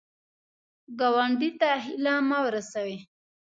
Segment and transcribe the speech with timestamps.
[0.99, 2.97] ګاونډي ته هیله مه ورسوې